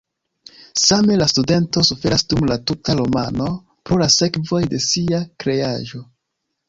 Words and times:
Same 0.83 1.17
la 1.21 1.25
studento 1.33 1.83
suferas 1.89 2.25
dum 2.33 2.49
la 2.51 2.57
tuta 2.71 2.95
romano 3.01 3.51
pro 3.91 4.01
la 4.05 4.09
sekvoj 4.17 4.63
de 4.73 4.81
sia 4.87 5.21
kreaĵo. 5.45 6.03